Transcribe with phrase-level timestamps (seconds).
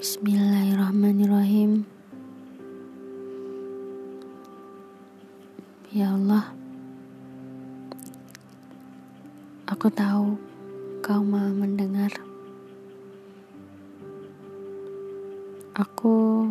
[0.00, 1.84] Bismillahirrahmanirrahim.
[5.92, 6.56] Ya Allah,
[9.68, 10.40] aku tahu
[11.04, 12.08] kau mau mendengar.
[15.76, 16.48] Aku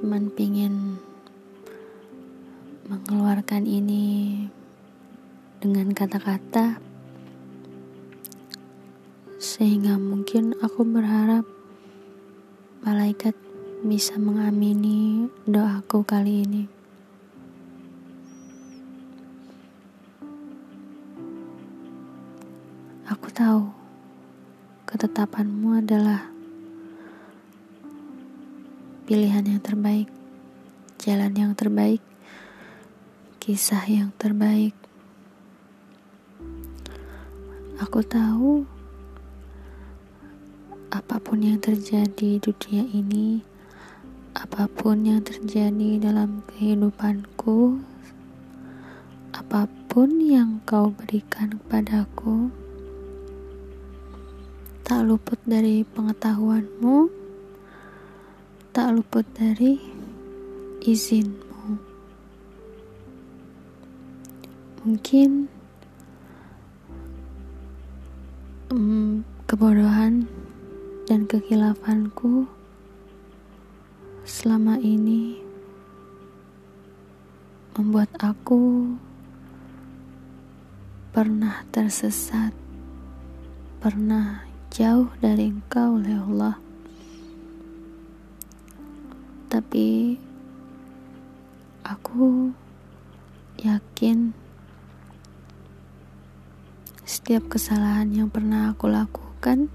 [0.00, 0.96] cuman pingin
[2.88, 4.48] mengeluarkan ini
[5.60, 6.85] dengan kata-kata
[9.46, 11.46] sehingga mungkin aku berharap
[12.82, 13.38] malaikat
[13.86, 16.64] bisa mengamini doaku kali ini.
[23.06, 23.70] Aku tahu
[24.90, 26.26] ketetapanmu adalah
[29.06, 30.10] pilihan yang terbaik,
[30.98, 32.02] jalan yang terbaik,
[33.38, 34.74] kisah yang terbaik.
[37.78, 38.75] Aku tahu
[40.96, 43.44] apa pun yang terjadi di dunia ini,
[44.32, 47.84] apa pun yang terjadi dalam kehidupanku,
[49.36, 52.48] apa pun yang kau berikan kepadaku,
[54.80, 57.26] tak luput dari pengetahuanmu
[58.76, 59.80] tak luput dari
[60.84, 61.80] izinmu.
[64.84, 65.48] Mungkin
[68.68, 70.28] um, kebodohan
[71.06, 72.50] dan kekilafanku
[74.26, 75.38] selama ini
[77.78, 78.90] membuat aku
[81.14, 82.50] pernah tersesat,
[83.78, 86.58] pernah jauh dari Engkau, oleh Allah.
[89.46, 90.18] Tapi
[91.86, 92.50] aku
[93.62, 94.34] yakin
[97.06, 99.70] setiap kesalahan yang pernah aku lakukan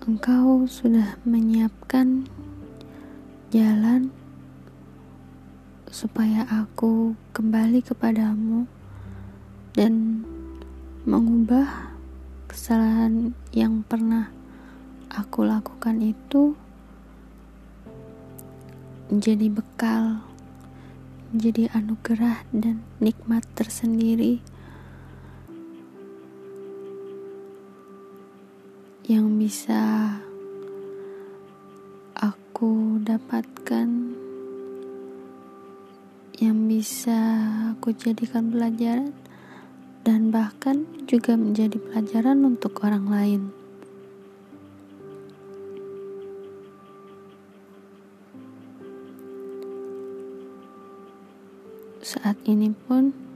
[0.00, 2.24] engkau sudah menyiapkan
[3.52, 4.08] jalan
[5.92, 8.64] supaya aku kembali kepadamu
[9.76, 10.24] dan
[11.04, 11.92] mengubah
[12.48, 14.32] kesalahan yang pernah
[15.12, 16.56] aku lakukan itu
[19.12, 20.24] menjadi bekal,
[21.28, 24.40] menjadi anugerah dan nikmat tersendiri
[29.10, 30.14] yang bisa
[32.14, 33.90] aku dapatkan,
[36.38, 37.18] yang bisa
[37.74, 39.10] aku jadikan pelajaran,
[40.06, 43.42] dan bahkan juga menjadi pelajaran untuk orang lain.
[52.00, 53.29] saat ini pun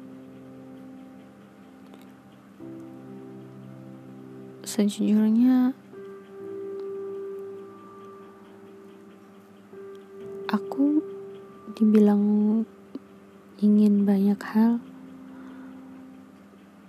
[4.75, 5.71] sejujurnya
[10.51, 10.99] aku
[11.79, 12.67] dibilang
[13.63, 14.83] ingin banyak hal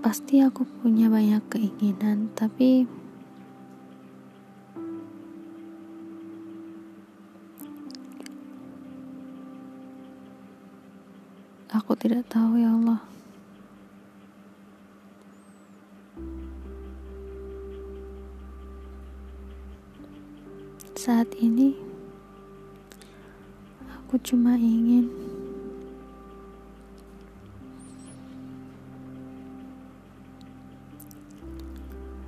[0.02, 2.90] pasti aku punya banyak keinginan tapi
[11.76, 13.15] Aku tidak tahu ya Allah.
[20.96, 21.76] Saat ini
[23.84, 25.12] aku cuma ingin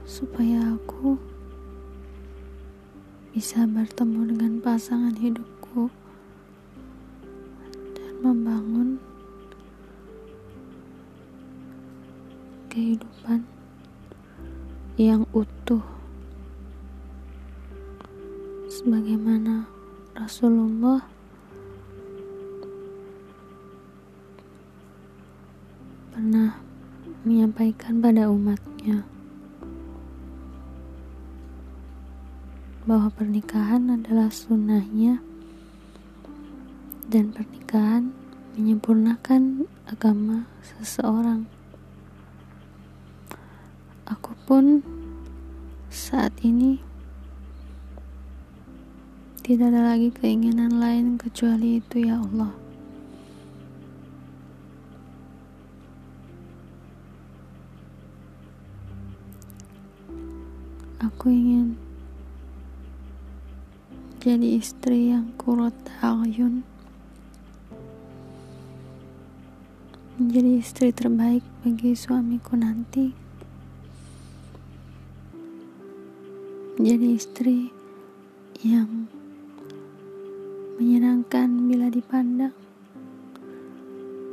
[0.04, 1.16] supaya aku
[3.32, 5.88] bisa bertemu dengan pasangan hidupku
[7.96, 9.00] dan membangun
[12.68, 13.48] kehidupan
[15.00, 15.97] yang utuh
[18.88, 19.68] sebagaimana
[20.16, 21.04] Rasulullah
[26.16, 26.56] pernah
[27.28, 29.04] menyampaikan pada umatnya
[32.88, 35.20] bahwa pernikahan adalah sunnahnya
[37.12, 38.16] dan pernikahan
[38.56, 41.44] menyempurnakan agama seseorang.
[44.08, 44.80] Aku pun
[45.92, 46.87] saat ini
[49.48, 52.52] tidak ada lagi keinginan lain kecuali itu ya Allah.
[61.00, 61.80] Aku ingin
[64.20, 65.72] jadi istri yang kurut
[66.04, 66.68] ayun
[70.20, 73.16] menjadi istri terbaik bagi suamiku nanti
[76.76, 77.72] menjadi istri
[78.60, 79.08] yang
[80.78, 82.54] menyenangkan bila dipandang,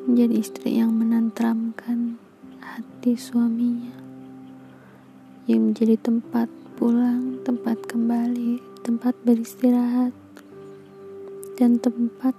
[0.05, 2.21] menjadi istri yang menentramkan
[2.61, 3.97] hati suaminya,
[5.49, 10.13] yang menjadi tempat pulang, tempat kembali, tempat beristirahat,
[11.57, 12.37] dan tempat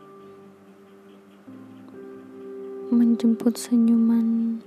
[2.94, 4.62] menjemput senyuman.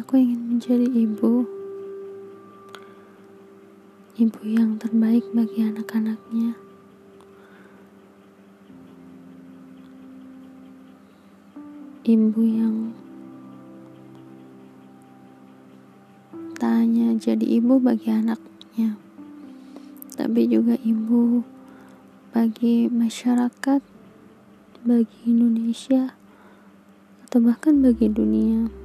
[0.00, 1.63] Aku ingin menjadi ibu,
[4.14, 6.54] ibu yang terbaik bagi anak-anaknya.
[12.06, 12.94] Ibu yang
[16.54, 18.94] tak hanya jadi ibu bagi anaknya,
[20.14, 21.42] tapi juga ibu
[22.30, 23.82] bagi masyarakat,
[24.86, 26.14] bagi Indonesia,
[27.26, 28.83] atau bahkan bagi dunia.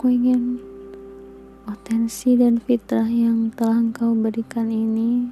[0.00, 0.56] Aku ingin
[1.68, 5.28] potensi dan fitrah yang telah engkau berikan ini.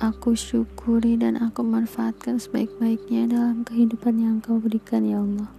[0.00, 5.52] Aku syukuri dan aku manfaatkan sebaik-baiknya dalam kehidupan yang engkau berikan ya Allah.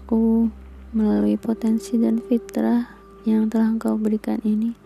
[0.00, 0.48] Aku
[0.96, 2.88] melalui potensi dan fitrah
[3.28, 4.81] yang telah engkau berikan ini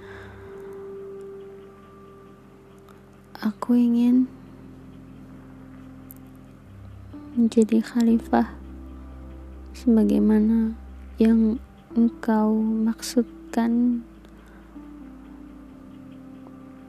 [3.47, 4.27] Aku ingin
[7.39, 8.59] menjadi khalifah
[9.71, 10.75] sebagaimana
[11.23, 11.55] yang
[11.95, 14.03] engkau maksudkan.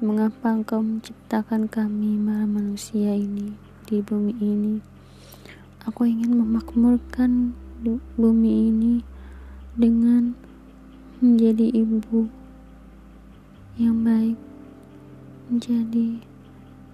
[0.01, 3.53] Mengapa engkau menciptakan kami manusia ini
[3.85, 4.81] di bumi ini?
[5.85, 7.53] Aku ingin memakmurkan
[8.17, 9.05] bumi ini
[9.77, 10.33] dengan
[11.21, 12.25] menjadi ibu
[13.77, 14.41] yang baik
[15.53, 16.36] menjadi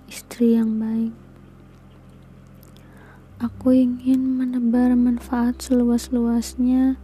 [0.07, 1.13] istri yang baik.
[3.43, 6.95] Aku ingin menebar manfaat seluas-luasnya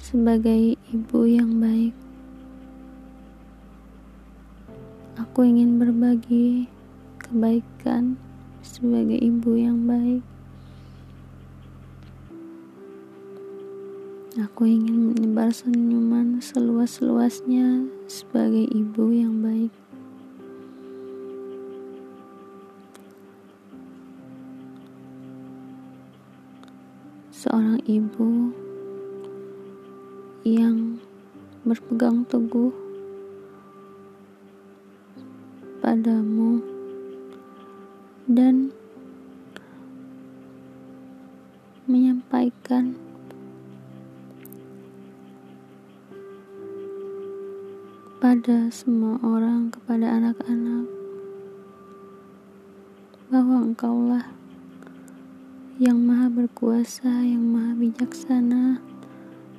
[0.00, 1.92] sebagai ibu yang baik.
[5.20, 6.68] Aku ingin berbagi
[7.20, 8.16] kebaikan
[8.64, 10.24] sebagai ibu yang baik.
[14.36, 19.85] Aku ingin menebar senyuman seluas-luasnya sebagai ibu yang baik.
[27.46, 28.50] Seorang ibu
[30.42, 30.98] yang
[31.62, 32.74] berpegang teguh
[35.78, 36.58] padamu
[38.26, 38.74] dan
[41.86, 42.98] menyampaikan
[48.18, 50.90] pada semua orang, kepada anak-anak,
[53.30, 54.35] bahwa Engkaulah
[55.76, 58.80] yang maha berkuasa, yang maha bijaksana,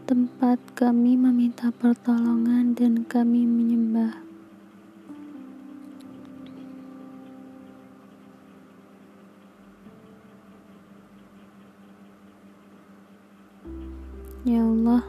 [0.10, 4.18] tempat kami meminta pertolongan dan kami menyembah.
[14.42, 15.06] Ya Allah,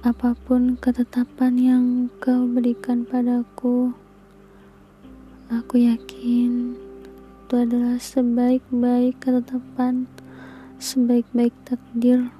[0.00, 1.84] apa pun ketetapan yang
[2.16, 3.92] Kau berikan padaku,
[5.52, 6.71] aku yakin
[7.52, 10.08] itu adalah sebaik-baik ketetapan,
[10.80, 12.32] sebaik-baik takdir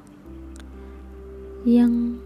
[1.68, 2.16] yang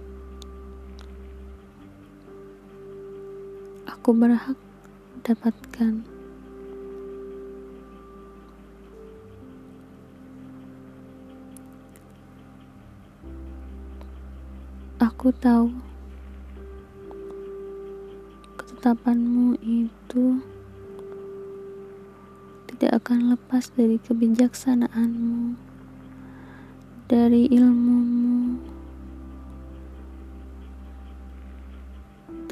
[3.90, 4.54] aku berhak
[5.26, 6.06] dapatkan.
[15.02, 15.74] Aku tahu
[18.62, 20.38] ketetapanmu itu
[22.76, 25.56] tidak akan lepas dari kebijaksanaanmu,
[27.08, 28.60] dari ilmumu,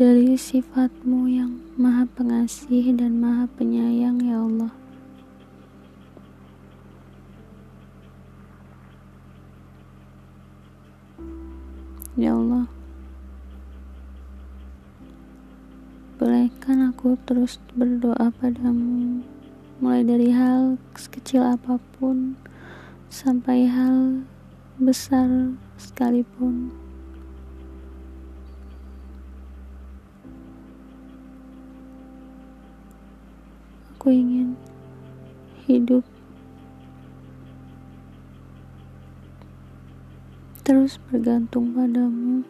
[0.01, 4.73] dari sifatmu yang maha pengasih dan maha penyayang ya Allah.
[12.17, 12.65] Ya Allah,
[16.17, 19.34] bolehkan aku terus berdoa padamu
[19.83, 22.39] mulai dari hal sekecil apa pun
[23.11, 24.23] sampai hal
[24.79, 26.71] besar sekalipun.
[33.99, 34.55] Aku ingin
[35.65, 36.05] hidup
[40.61, 42.45] terus bergantung padamu,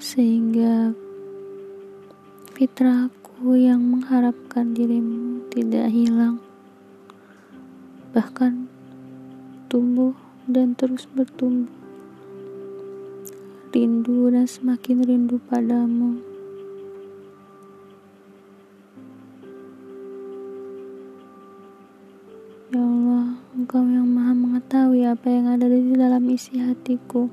[0.00, 0.92] sehingga
[3.38, 6.42] fitrahku yang mengharapkan dirimu tidak hilang,
[8.10, 8.66] bahkan
[9.70, 10.10] tumbuh
[10.50, 11.70] dan terus bertumbuh.
[13.70, 16.18] Rindu dan semakin rindu padamu.
[22.74, 27.30] Ya Allah, Engkau yang maha mengetahui apa yang ada di dalam isi hatiku.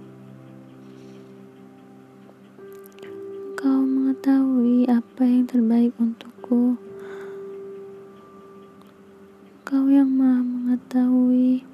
[6.45, 6.77] Untukku.
[9.65, 11.65] Engkau yang maha mengetahui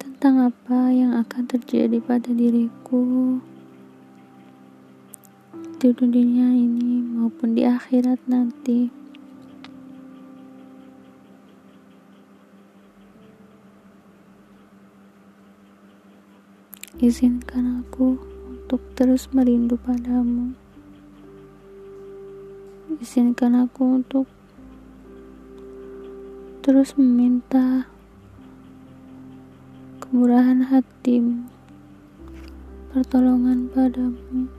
[0.00, 3.36] tentang apa yang akan terjadi pada diriku
[5.78, 8.88] di dunia ini maupun di akhirat nanti.
[16.98, 18.18] Izinkan aku
[18.50, 20.67] untuk terus merindu padamu.
[22.98, 24.26] Izinkan aku untuk
[26.66, 27.86] terus meminta
[30.02, 31.46] kemurahan hatimu,
[32.90, 34.50] pertolongan padamu,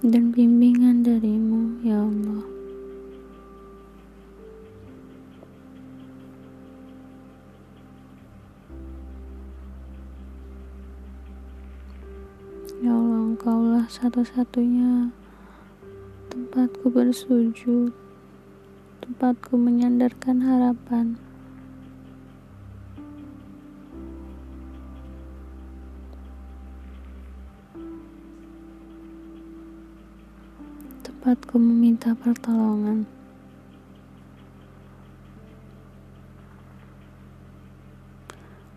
[0.00, 2.53] dan bimbingan darimu, ya Allah.
[13.34, 15.10] Engkaulah satu-satunya
[16.30, 17.90] tempatku bersujud,
[19.02, 21.18] tempatku menyandarkan harapan.
[31.02, 33.02] Tempatku meminta pertolongan.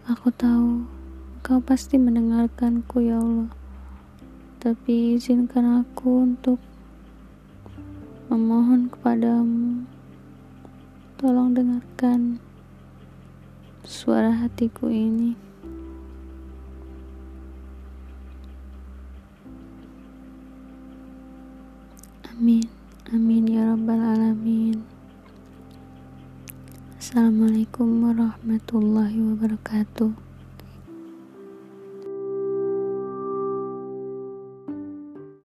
[0.10, 0.90] Aku tahu
[1.38, 3.67] Engkau pasti mendengarkanku ya Allah
[4.58, 6.58] tapi izinkan aku untuk
[8.26, 9.86] memohon kepadamu.
[11.22, 12.42] Tolong dengarkan
[13.86, 15.38] suara hatiku ini.
[22.34, 22.66] Amin.
[23.14, 24.82] Amin ya rabbal alamin.
[26.98, 30.26] Assalamualaikum warahmatullahi wabarakatuh